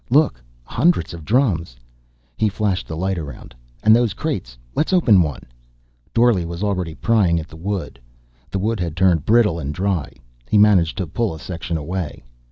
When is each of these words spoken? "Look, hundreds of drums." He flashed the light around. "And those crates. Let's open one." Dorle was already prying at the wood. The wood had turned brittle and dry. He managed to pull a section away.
"Look, 0.09 0.43
hundreds 0.63 1.13
of 1.13 1.23
drums." 1.25 1.75
He 2.35 2.49
flashed 2.49 2.87
the 2.87 2.97
light 2.97 3.19
around. 3.19 3.53
"And 3.83 3.95
those 3.95 4.15
crates. 4.15 4.57
Let's 4.73 4.93
open 4.93 5.21
one." 5.21 5.43
Dorle 6.11 6.43
was 6.43 6.63
already 6.63 6.95
prying 6.95 7.39
at 7.39 7.47
the 7.47 7.55
wood. 7.55 7.99
The 8.49 8.57
wood 8.57 8.79
had 8.79 8.97
turned 8.97 9.25
brittle 9.25 9.59
and 9.59 9.71
dry. 9.71 10.11
He 10.49 10.57
managed 10.57 10.97
to 10.97 11.05
pull 11.05 11.35
a 11.35 11.39
section 11.39 11.77
away. 11.77 12.23